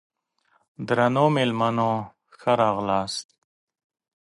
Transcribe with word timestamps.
درنو 0.87 1.25
مېلمنو 1.35 1.91
ښه 2.39 2.51
راغلاست! 2.61 3.27